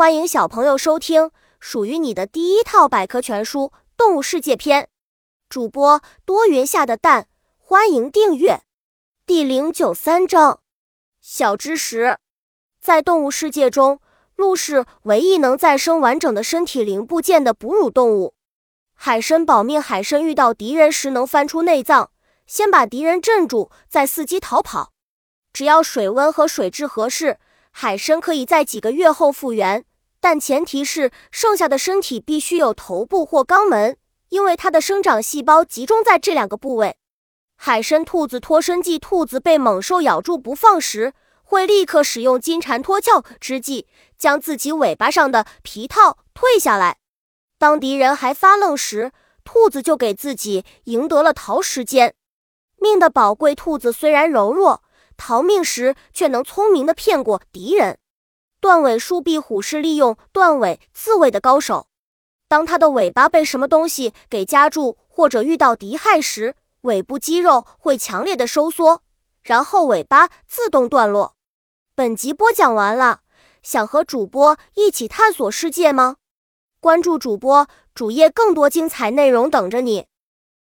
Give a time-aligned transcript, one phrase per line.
[0.00, 3.64] 欢迎小朋友收听属于你的第一套百科全书
[3.98, 4.88] 《动物世界》篇。
[5.50, 8.62] 主播多云下的蛋，欢迎订阅。
[9.26, 10.60] 第零九三章：
[11.20, 12.16] 小知识，
[12.80, 14.00] 在动物世界中，
[14.36, 18.32] 鹿是唯一能再生完整的身体零部件的哺乳动物。
[18.94, 22.10] 海参保命，海参遇到敌人时能翻出内脏，
[22.46, 24.92] 先把敌人镇住，再伺机逃跑。
[25.52, 27.38] 只要水温和水质合适。
[27.72, 29.84] 海参可以在几个月后复原，
[30.20, 33.96] 但前提是剩下的身体必须有头部或肛门，
[34.28, 36.96] 因为它的生长细胞集中在这两个部位。
[37.56, 43.86] 海参兔子脱身剂，兔子被猛兽咬住不放时，会立刻使用金蝉脱壳之计，
[44.16, 46.98] 将自己尾巴上的皮套退下来。
[47.58, 49.12] 当敌人还发愣时，
[49.44, 52.14] 兔子就给自己赢得了逃时间。
[52.78, 54.82] 命的宝贵，兔子虽然柔弱。
[55.18, 57.98] 逃命时却能聪明的骗过敌人。
[58.60, 61.88] 断尾树壁虎是利用断尾自卫的高手。
[62.46, 69.02] 当它的尾巴被什么东西给夹住，或者遇到敌害时，尾部肌肉会强烈的收缩，
[69.42, 71.36] 然后尾巴自动断落。
[71.94, 73.20] 本集播讲完了，
[73.62, 76.16] 想和主播一起探索世界吗？
[76.80, 80.06] 关注主播主页，更多精彩内容等着你。